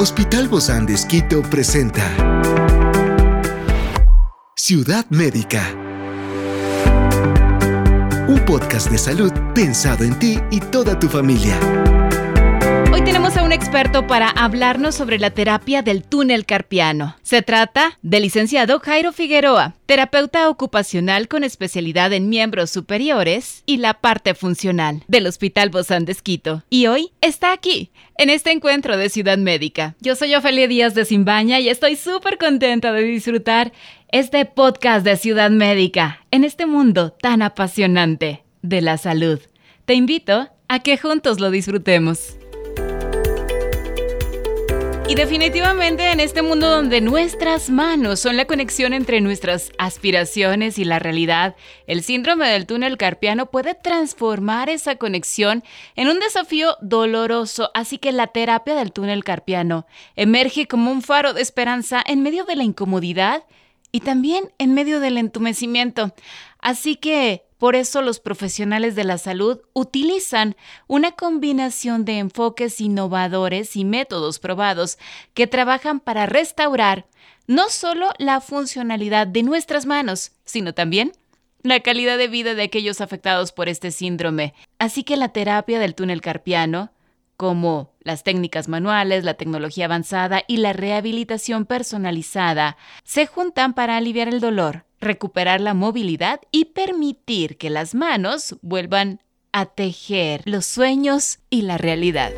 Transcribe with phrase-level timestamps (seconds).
[0.00, 2.04] Hospital Bozán de Esquito presenta
[4.54, 5.74] Ciudad Médica.
[8.28, 11.58] Un podcast de salud pensado en ti y toda tu familia.
[12.98, 17.14] Hoy tenemos a un experto para hablarnos sobre la terapia del túnel carpiano.
[17.22, 23.94] Se trata del licenciado Jairo Figueroa, terapeuta ocupacional con especialidad en miembros superiores y la
[23.94, 26.64] parte funcional del Hospital Bozán de.
[26.70, 29.94] Y hoy está aquí, en este encuentro de Ciudad Médica.
[30.00, 33.70] Yo soy Ofelia Díaz de Simbaña y estoy súper contenta de disfrutar
[34.10, 39.38] este podcast de Ciudad Médica en este mundo tan apasionante de la salud.
[39.84, 42.37] Te invito a que juntos lo disfrutemos.
[45.08, 50.84] Y definitivamente en este mundo donde nuestras manos son la conexión entre nuestras aspiraciones y
[50.84, 55.64] la realidad, el síndrome del túnel carpiano puede transformar esa conexión
[55.96, 61.32] en un desafío doloroso, así que la terapia del túnel carpiano emerge como un faro
[61.32, 63.44] de esperanza en medio de la incomodidad
[63.90, 66.12] y también en medio del entumecimiento.
[66.60, 70.56] Así que por eso los profesionales de la salud utilizan
[70.86, 74.98] una combinación de enfoques innovadores y métodos probados
[75.34, 77.06] que trabajan para restaurar
[77.48, 81.12] no solo la funcionalidad de nuestras manos, sino también
[81.62, 84.54] la calidad de vida de aquellos afectados por este síndrome.
[84.78, 86.92] Así que la terapia del túnel carpiano,
[87.36, 94.28] como las técnicas manuales, la tecnología avanzada y la rehabilitación personalizada, se juntan para aliviar
[94.28, 99.20] el dolor, recuperar la movilidad y permitir que las manos vuelvan
[99.52, 102.32] a tejer los sueños y la realidad.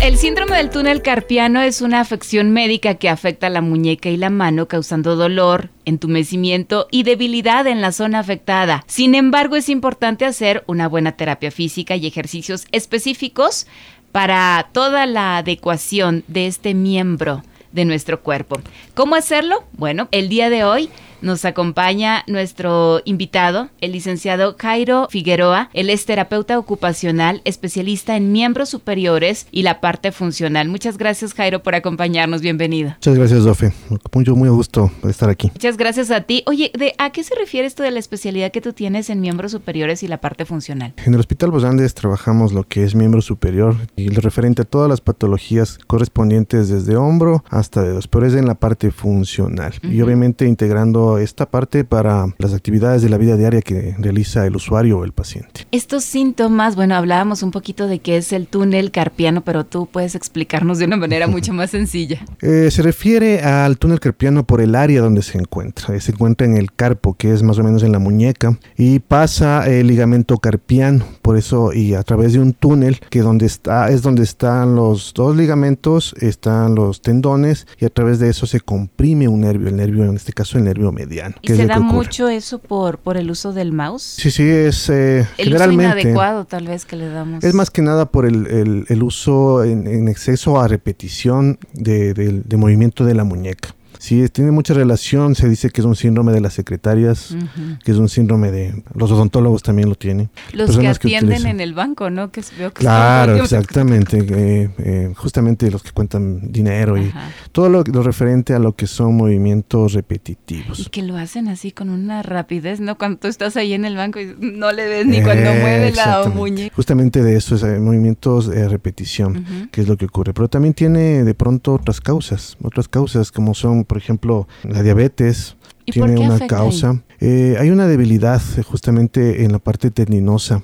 [0.00, 4.30] El síndrome del túnel carpiano es una afección médica que afecta la muñeca y la
[4.30, 8.82] mano causando dolor, entumecimiento y debilidad en la zona afectada.
[8.88, 13.68] Sin embargo, es importante hacer una buena terapia física y ejercicios específicos
[14.10, 18.60] para toda la adecuación de este miembro de nuestro cuerpo.
[18.94, 19.64] ¿Cómo hacerlo?
[19.72, 20.90] Bueno, el día de hoy
[21.22, 25.70] nos acompaña nuestro invitado, el licenciado Jairo Figueroa.
[25.72, 30.68] Él es terapeuta ocupacional, especialista en miembros superiores y la parte funcional.
[30.68, 32.40] Muchas gracias, Jairo, por acompañarnos.
[32.40, 32.90] Bienvenido.
[32.90, 33.72] Muchas gracias, Dofe.
[34.12, 35.50] Mucho, muy gusto estar aquí.
[35.54, 36.42] Muchas gracias a ti.
[36.46, 39.52] Oye, ¿de a qué se refiere esto de la especialidad que tú tienes en miembros
[39.52, 40.94] superiores y la parte funcional?
[41.04, 44.88] En el Hospital Bosandes trabajamos lo que es miembro superior y lo referente a todas
[44.88, 49.74] las patologías correspondientes desde hombro hasta dedos, pero es en la parte funcional.
[49.82, 54.56] Y obviamente integrando esta parte para las actividades de la vida diaria que realiza el
[54.56, 55.66] usuario o el paciente.
[55.70, 60.14] Estos síntomas, bueno, hablábamos un poquito de qué es el túnel carpiano, pero tú puedes
[60.14, 62.24] explicarnos de una manera mucho más sencilla.
[62.40, 65.98] Eh, se refiere al túnel carpiano por el área donde se encuentra.
[66.00, 69.68] Se encuentra en el carpo, que es más o menos en la muñeca, y pasa
[69.68, 74.02] el ligamento carpiano, por eso, y a través de un túnel que donde está, es
[74.02, 79.28] donde están los dos ligamentos, están los tendones, y a través de eso se comprime
[79.28, 82.58] un nervio, el nervio, en este caso el nervio medio ¿Y se da mucho eso
[82.58, 84.02] por, por el uso del mouse?
[84.02, 85.86] Sí, sí, es eh, el generalmente...
[85.86, 87.44] Uso inadecuado tal vez que le damos.
[87.44, 93.04] Es más que nada por el, el, uso en, exceso a repetición de, de movimiento
[93.04, 93.74] de la muñeca.
[94.02, 95.36] Sí, tiene mucha relación.
[95.36, 97.36] Se dice que es un síndrome de las secretarias,
[97.84, 98.82] que es un síndrome de.
[98.96, 100.28] Los odontólogos también lo tienen.
[100.52, 102.32] Los que atienden en el banco, ¿no?
[102.32, 104.18] Que veo que claro, exactamente.
[104.18, 107.12] Eh, eh, justamente los que cuentan dinero y
[107.52, 110.80] todo lo, referente a lo que son movimientos repetitivos.
[110.80, 112.98] Y que lo hacen así con una rapidez, ¿no?
[112.98, 116.28] Cuando tú estás ahí en el banco y no le ves ni cuando mueve la
[116.28, 116.74] muñeca.
[116.74, 120.34] Justamente de eso, es eh, movimientos de repetición, que es lo que ocurre.
[120.34, 125.54] Pero también tiene de pronto otras causas, otras causas como son por ejemplo, la diabetes
[125.84, 127.02] tiene una causa.
[127.20, 130.62] Eh, hay una debilidad eh, justamente en la parte tendinosa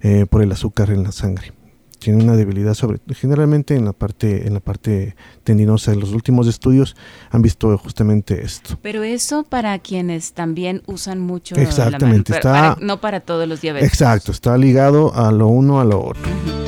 [0.00, 1.52] eh, por el azúcar en la sangre.
[2.00, 5.14] Tiene una debilidad sobre, generalmente en la parte, en la parte
[5.44, 5.92] tendinosa.
[5.92, 6.96] En los últimos estudios
[7.30, 8.76] han visto justamente esto.
[8.82, 13.88] Pero eso para quienes también usan mucho Exactamente, la está, no para todos los diabetes.
[13.88, 16.63] Exacto, está ligado a lo uno a lo otro.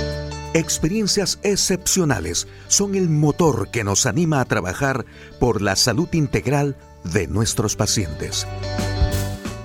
[0.57, 5.05] Experiencias excepcionales son el motor que nos anima a trabajar
[5.39, 8.47] por la salud integral de nuestros pacientes.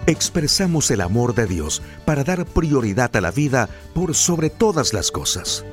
[0.05, 5.11] Expresamos el amor de Dios para dar prioridad a la vida por sobre todas las
[5.11, 5.63] cosas.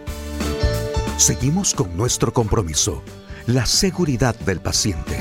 [1.16, 3.02] Seguimos con nuestro compromiso,
[3.48, 5.18] la seguridad del paciente.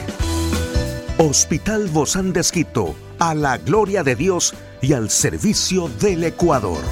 [1.18, 6.84] Hospital Bozán de Esquito, a la gloria de Dios y al servicio del Ecuador.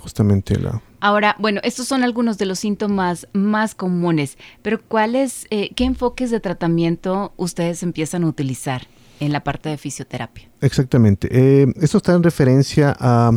[0.00, 5.70] Justamente la Ahora, bueno, estos son algunos de los síntomas más comunes, pero ¿cuáles, eh,
[5.74, 8.88] qué enfoques de tratamiento ustedes empiezan a utilizar
[9.20, 10.48] en la parte de fisioterapia?
[10.60, 11.28] Exactamente.
[11.30, 13.32] Eh, esto está en referencia a,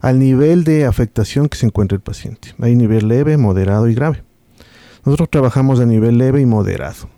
[0.00, 2.54] al nivel de afectación que se encuentra el paciente.
[2.60, 4.22] Hay nivel leve, moderado y grave.
[5.04, 7.08] Nosotros trabajamos a nivel leve y moderado.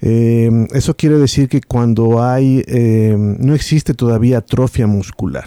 [0.00, 5.46] Eh, eso quiere decir que cuando hay, eh, no existe todavía atrofia muscular.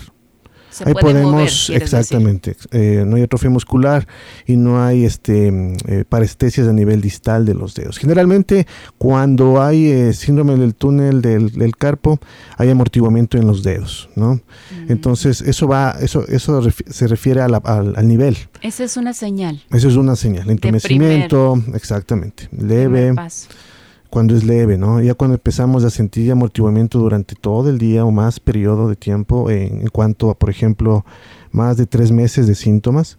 [0.86, 4.08] Ahí podemos, exactamente, eh, no hay atrofia muscular
[4.46, 5.76] y no hay este,
[6.08, 7.98] parestesias a nivel distal de los dedos.
[7.98, 12.20] Generalmente cuando hay síndrome del túnel del, carpo
[12.58, 14.36] hay amortiguamiento en los dedos, ¿no?
[14.36, 14.92] Mm.
[14.92, 18.38] Entonces eso va, eso, eso se refiere al, nivel.
[18.62, 19.64] Esa es una señal.
[19.72, 23.14] Eso es una señal, entumecimiento, exactamente, leve
[24.12, 25.02] cuando es leve, ¿no?
[25.02, 29.50] Ya cuando empezamos a sentir amortiguamiento durante todo el día o más periodo de tiempo,
[29.50, 31.06] en, cuanto a, por ejemplo,
[31.52, 33.18] más de tres meses de síntomas,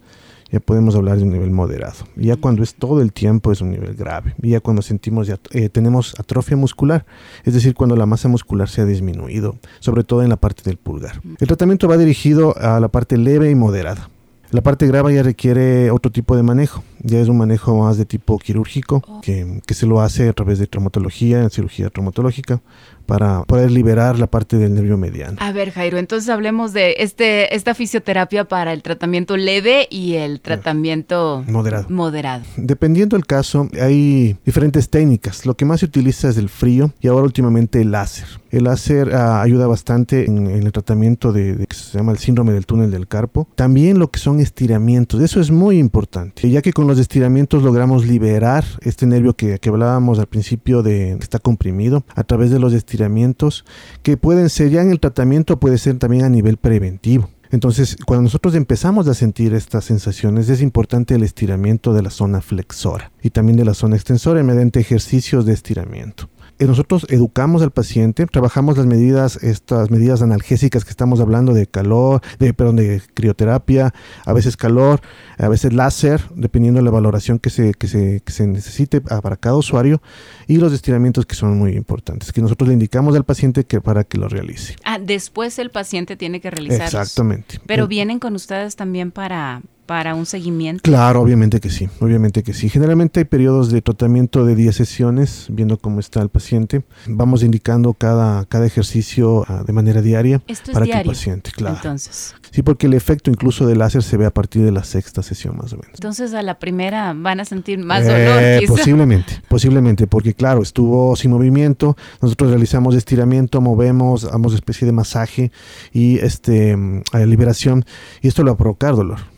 [0.50, 2.04] ya podemos hablar de un nivel moderado.
[2.14, 4.34] Ya cuando es todo el tiempo es un nivel grave.
[4.42, 7.06] Ya cuando sentimos, ya eh, tenemos atrofia muscular,
[7.44, 10.76] es decir, cuando la masa muscular se ha disminuido, sobre todo en la parte del
[10.76, 11.22] pulgar.
[11.40, 14.10] El tratamiento va dirigido a la parte leve y moderada.
[14.50, 18.04] La parte grave ya requiere otro tipo de manejo ya es un manejo más de
[18.04, 19.20] tipo quirúrgico, oh.
[19.20, 22.60] que, que, se lo hace a través de traumatología, cirugía traumatológica,
[23.06, 25.37] para poder liberar la parte del nervio mediano.
[25.40, 30.40] A ver, Jairo, entonces hablemos de este, esta fisioterapia para el tratamiento leve y el
[30.40, 31.87] tratamiento moderado.
[31.88, 32.44] moderado.
[32.56, 35.46] Dependiendo del caso, hay diferentes técnicas.
[35.46, 38.26] Lo que más se utiliza es el frío y ahora últimamente el láser.
[38.50, 42.52] El láser ah, ayuda bastante en, el tratamiento de, de, que se llama el síndrome
[42.52, 43.48] del túnel del carpo.
[43.55, 48.04] También lo que son estiramientos, eso es muy importante, ya que con los estiramientos logramos
[48.04, 52.74] liberar este nervio que, hablábamos al principio de que está comprimido a través de los
[52.74, 53.64] estiramientos
[54.02, 57.30] que pueden ser ya en el tratamiento, puede ser también a nivel preventivo.
[57.50, 62.42] Entonces, cuando nosotros empezamos a sentir estas sensaciones, es importante el estiramiento de la zona
[62.42, 66.28] flexora y también de la zona extensora mediante ejercicios de estiramiento.
[66.62, 71.66] Eh, nosotros educamos al paciente, trabajamos las medidas, estas medidas analgésicas que estamos hablando de
[71.66, 73.92] calor, de, perdón, de crioterapia,
[74.24, 75.00] a veces calor,
[75.38, 79.34] a veces láser, dependiendo de la valoración que se, que se, que se necesite para
[79.34, 80.00] cada usuario,
[80.46, 84.04] y los estiramientos que son muy importantes, que nosotros le indicamos al paciente que para
[84.04, 84.76] que lo realice.
[84.84, 86.94] Ah, después el paciente tiene que realizarlos.
[86.94, 87.58] Exactamente.
[87.66, 90.82] Pero vienen con ustedes también para, para un seguimiento?
[90.82, 92.69] Claro, obviamente que sí, obviamente que sí.
[92.69, 96.82] Generalmente hay periodos de tratamiento de 10 sesiones, viendo cómo está el paciente.
[97.06, 100.40] Vamos indicando cada, cada ejercicio ah, de manera diaria
[100.73, 101.76] para que el paciente, claro.
[101.76, 102.34] Entonces.
[102.50, 105.56] Sí, porque el efecto incluso del láser se ve a partir de la sexta sesión
[105.56, 105.94] más o menos.
[105.94, 108.43] Entonces a la primera van a sentir más dolor.
[108.43, 114.93] Eh, posiblemente, posiblemente, porque claro, estuvo sin movimiento, nosotros realizamos estiramiento, movemos, damos especie de
[114.93, 115.50] masaje
[115.93, 117.84] y este mm, liberación
[118.20, 119.31] y esto lo va a provocar dolor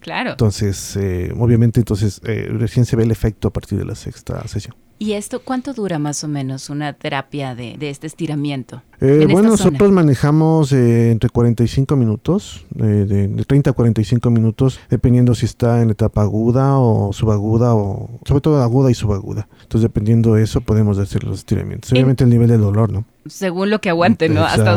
[0.00, 0.30] claro.
[0.30, 4.46] Entonces, eh, obviamente, entonces eh, recién se ve el efecto a partir de la sexta
[4.48, 4.74] sesión.
[5.00, 8.82] ¿Y esto cuánto dura más o menos una terapia de, este estiramiento?
[9.00, 15.46] Eh, bueno, nosotros manejamos entre 45 minutos, de, de, 30 a 45 minutos, dependiendo si
[15.46, 19.48] está en etapa aguda o subaguda, o sobre todo aguda y subaguda.
[19.62, 21.92] Entonces, dependiendo de eso, podemos hacer los estiramientos.
[21.92, 23.04] Obviamente, el nivel de dolor, ¿no?
[23.28, 24.44] según lo que aguante, ¿no?
[24.44, 24.72] Hasta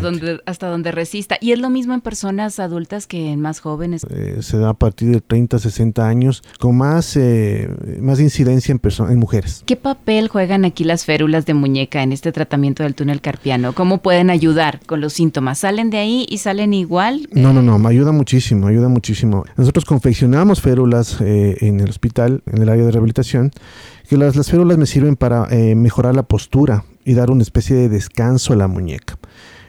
[0.00, 1.36] donde, hasta donde resista.
[1.40, 4.06] ¿Y es lo mismo en personas adultas que en más jóvenes?
[4.10, 7.68] Eh, se da a partir de 30, 60 años, con más, eh,
[8.00, 8.80] más incidencia en,
[9.10, 9.62] en mujeres.
[9.66, 13.65] ¿Qué papel juegan aquí las férulas de muñeca en este tratamiento del túnel carpiano?
[13.72, 15.58] ¿Cómo pueden ayudar con los síntomas?
[15.58, 17.28] ¿Salen de ahí y salen igual?
[17.32, 19.44] No, no, no, me ayuda muchísimo, ayuda muchísimo.
[19.56, 23.50] Nosotros confeccionamos férulas eh, en el hospital, en el área de rehabilitación,
[24.08, 27.88] que las, las férulas me sirven para mejorar la postura y dar una especie de
[27.88, 29.18] descanso a la muñeca.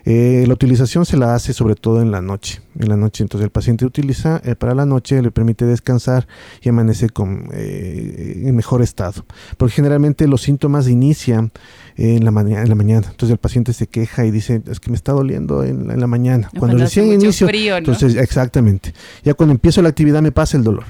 [0.10, 2.62] Eh, la utilización se la hace sobre todo en la noche.
[2.80, 6.30] En la noche, entonces el paciente utiliza eh, para la noche, le permite descansar
[6.62, 9.26] y amanece con, eh, en mejor estado.
[9.58, 11.52] Porque generalmente los síntomas inician
[11.98, 13.08] en la, mañana, en la mañana.
[13.10, 16.50] Entonces el paciente se queja y dice, es que me está doliendo en la, mañana.
[16.58, 18.94] Cuando, recién inicio, entonces exactamente.
[19.26, 20.86] Ya cuando empiezo la actividad me pasa el dolor.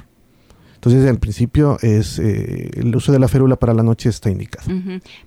[0.78, 4.72] Entonces, al principio es eh, el uso de la férula para la noche está indicado.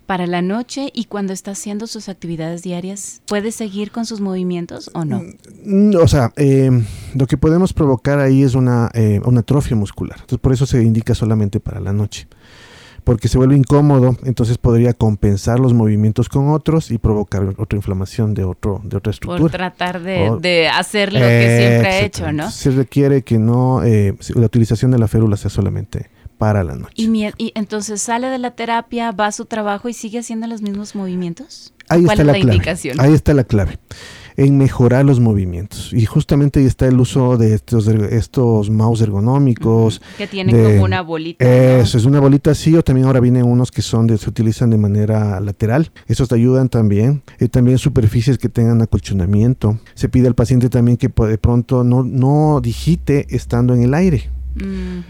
[0.06, 4.90] Para la noche y cuando está haciendo sus actividades diarias, ¿puede seguir con sus movimientos
[4.94, 5.22] o no?
[5.64, 10.18] Mm, o sea, em, lo que podemos provocar ahí es una, eh, una atrofia muscular.
[10.20, 12.28] Entonces, por eso se indica solamente para la noche
[13.04, 18.34] porque se vuelve incómodo, entonces podría compensar los movimientos con otros y provocar otra inflamación
[18.34, 19.40] de otro de otra estructura.
[19.40, 22.50] Por tratar de, hacer lo que siempre ha hecho, ¿no?
[22.50, 26.94] Se requiere que no eh, la utilización de la férula sea solamente para la noche.
[26.96, 30.94] ¿Y, entonces sale de la terapia, va a su trabajo y sigue haciendo los mismos
[30.94, 31.74] movimientos?
[31.88, 32.60] Ahí está la, clave.
[32.98, 33.78] Ahí está la clave
[34.40, 35.92] en mejorar los movimientos.
[35.92, 40.00] Y justamente ahí está el uso de estos, estos mouse ergonómicos.
[40.16, 41.44] Que tienen como una bolita.
[41.44, 44.70] Eso, es una bolita así, o también ahora vienen unos que son de, se utilizan
[44.70, 45.92] de manera lateral.
[46.06, 47.22] Esos te ayudan también.
[47.38, 49.78] Eh, también superficies que tengan acolchonamiento.
[49.92, 54.30] Se pide al paciente también que de pronto no, no digite estando en el aire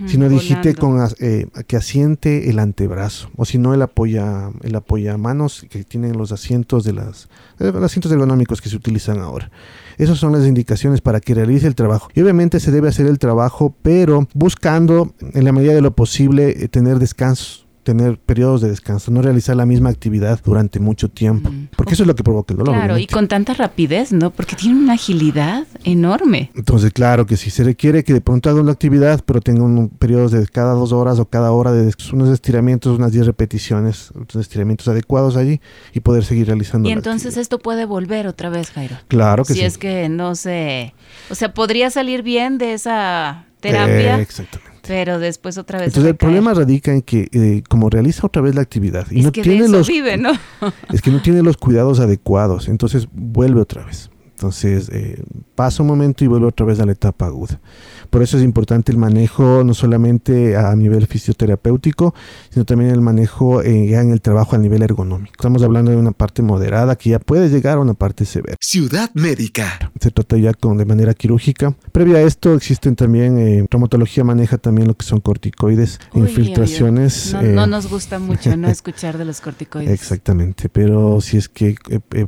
[0.07, 5.17] sino dijiste con eh, que asiente el antebrazo o si no el apoya el apoya
[5.17, 7.29] manos que tienen los asientos de las
[7.59, 9.51] eh, los asientos ergonómicos que se utilizan ahora.
[9.97, 12.09] Esas son las indicaciones para que realice el trabajo.
[12.15, 16.51] Y obviamente se debe hacer el trabajo pero buscando en la medida de lo posible
[16.51, 21.51] eh, tener descansos tener periodos de descanso, no realizar la misma actividad durante mucho tiempo,
[21.77, 22.75] porque eso es lo que provoca el dolor.
[22.75, 24.31] Claro, y con tanta rapidez, ¿no?
[24.31, 26.51] Porque tiene una agilidad enorme.
[26.55, 29.89] Entonces, claro que si se requiere que de pronto haga una actividad, pero tenga un
[29.89, 34.37] periodos de cada dos horas o cada hora de unos estiramientos, unas 10 repeticiones, unos
[34.37, 35.61] estiramientos adecuados allí
[35.93, 36.89] y poder seguir realizando.
[36.89, 38.97] Y entonces esto puede volver otra vez, Jairo.
[39.09, 39.61] Claro que sí.
[39.61, 40.95] Si es que no se...
[41.31, 44.21] O sea, podría salir bien de esa terapia.
[44.21, 44.70] exactamente.
[44.91, 45.87] Pero después otra vez.
[45.89, 49.31] Entonces el problema radica en que eh, como realiza otra vez la actividad y no
[49.31, 50.33] tiene los ¿no?
[50.93, 54.11] es que no tiene los cuidados adecuados, entonces vuelve otra vez.
[54.41, 55.23] Entonces eh,
[55.55, 57.61] pasa un momento y vuelve otra vez a la etapa aguda.
[58.09, 62.15] Por eso es importante el manejo no solamente a nivel fisioterapéutico,
[62.49, 65.33] sino también el manejo eh, ya en el trabajo a nivel ergonómico.
[65.37, 68.57] Estamos hablando de una parte moderada que ya puede llegar a una parte severa.
[68.63, 69.93] Ciudad Médica.
[70.01, 71.77] Se trata ya con, de manera quirúrgica.
[71.93, 77.35] Previo a esto existen también, eh, traumatología maneja también lo que son corticoides, infiltraciones.
[77.35, 79.91] No, no, nos gusta mucho no escuchar de los corticoides.
[80.01, 81.77] Exactamente, pero si es que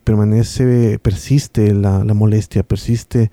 [0.04, 3.30] permanece, persiste la, la molestia, persiste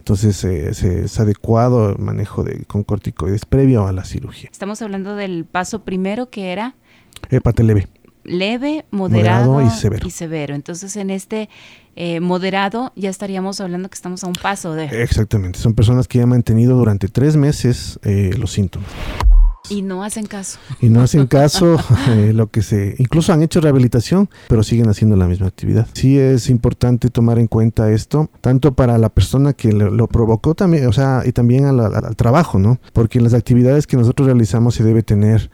[0.00, 4.48] entonces es adecuado el manejo de, con corticoides previo a la cirugía.
[4.50, 6.74] Estamos hablando del paso primero que era...
[7.28, 7.86] Hepate leve.
[8.24, 10.54] Leve, moderado, y, severo.
[10.54, 11.50] Entonces en este
[11.96, 14.86] eh, moderado ya estaríamos hablando que estamos a un paso de...
[14.86, 18.88] Exactamente, son personas que ya han mantenido durante tres meses eh, los síntomas.
[19.70, 20.58] Y no hacen caso.
[20.80, 25.16] Y no hacen caso, eh, lo que se, incluso han hecho rehabilitación, pero siguen haciendo
[25.16, 25.86] la misma actividad.
[25.94, 30.86] Sí es importante tomar en cuenta esto, tanto para la persona que lo, provocó también,
[30.86, 32.80] o sea, y también al trabajo, ¿no?
[32.92, 35.50] Porque en las actividades que nosotros realizamos se debe tener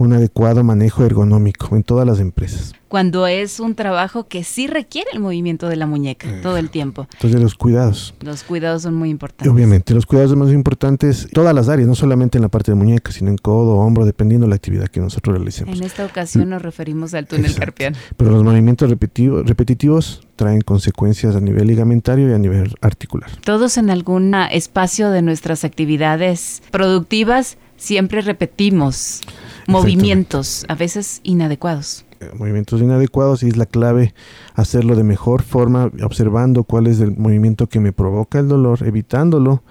[0.00, 2.72] un adecuado manejo ergonómico en todas las empresas.
[2.88, 6.70] Cuando es un trabajo que sí requiere el movimiento de la muñeca eh, todo el
[6.70, 7.06] tiempo.
[7.12, 8.14] Entonces los cuidados.
[8.20, 9.52] Los cuidados son muy importantes.
[9.52, 12.76] Obviamente, los cuidados son más importantes todas las áreas, no solamente en la parte de
[12.76, 15.76] muñeca, sino en codo, hombro, dependiendo de la actividad que nosotros realicemos.
[15.76, 17.96] En esta ocasión nos referimos al túnel carpiano.
[18.16, 23.30] Pero los movimientos repetitivos traen consecuencias a nivel ligamentario y a nivel articular.
[23.44, 29.22] Todos en algún espacio de nuestras actividades productivas siempre repetimos
[29.66, 32.04] movimientos, a veces inadecuados.
[32.20, 34.14] Eh, movimientos inadecuados y es la clave
[34.54, 39.62] hacerlo de mejor forma, observando cuál es el movimiento que me provoca el dolor, evitándolo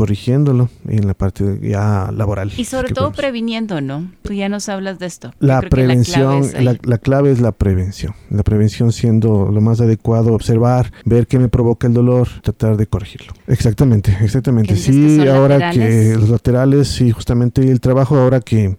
[0.00, 2.50] corrigiéndolo en la parte ya laboral.
[2.56, 4.10] Y sobre todo previniendo, ¿no?
[4.22, 5.34] Tú ya nos hablas de esto.
[5.40, 8.14] La prevención, la clave, es la prevención.
[8.30, 12.86] La prevención siendo lo más adecuado, observar, ver qué me provoca el dolor, tratar de
[12.86, 13.34] corregirlo.
[13.46, 14.74] Exactamente, exactamente.
[14.74, 18.78] Sí, ahora que los laterales, sí, justamente el trabajo ahora que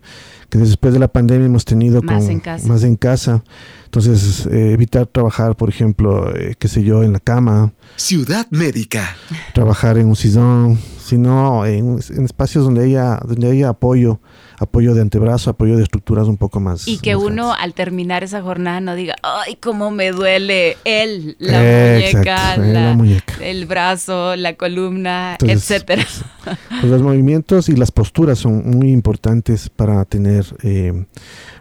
[0.52, 2.68] que después de la pandemia hemos tenido más, en, casa.
[2.68, 3.42] más en casa.
[3.86, 7.72] Entonces, eh, evitar trabajar, por ejemplo, eh, qué sé yo, en la cama.
[7.96, 9.16] Ciudad médica.
[9.54, 10.78] Trabajar en un sillón,
[11.12, 14.22] sino en, en espacios donde haya, donde haya apoyo
[14.62, 16.88] apoyo de antebrazo, apoyo de estructuras un poco más.
[16.88, 21.60] Y que uno al terminar esa jornada no diga, ay, cómo me duele él, la,
[21.60, 26.06] muñeca, la, muñeca, el brazo, la columna, etcétera.
[26.44, 31.06] Pues, pues, los movimientos y las posturas son muy importantes para tener, eh,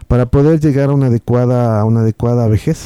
[0.07, 2.85] para poder llegar a una adecuada, a una adecuada vejez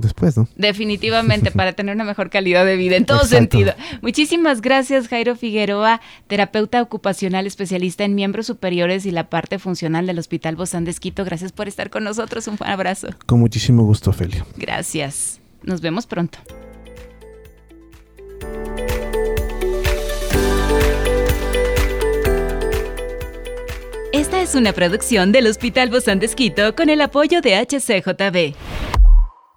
[0.00, 0.48] después, ¿no?
[0.56, 3.74] Definitivamente, para tener una mejor calidad de vida en todo sentido.
[4.02, 10.18] Muchísimas gracias, Jairo Figueroa, terapeuta ocupacional especialista en miembros superiores y la parte funcional del
[10.18, 11.24] Hospital Bozán de Esquito.
[11.24, 12.46] Gracias por estar con nosotros.
[12.48, 13.08] Un abrazo.
[13.26, 14.44] Con muchísimo gusto, Ophelia.
[14.56, 15.40] Gracias.
[15.62, 16.38] Nos vemos pronto.
[24.12, 28.97] Esta es una producción del Hospital Bozán de Esquito con el apoyo de HCJB.